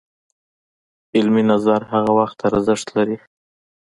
علمي 1.17 1.43
نظر 1.51 1.81
هغه 1.93 2.11
وخت 2.19 2.37
ارزښت 2.49 2.87
لري 2.95 3.17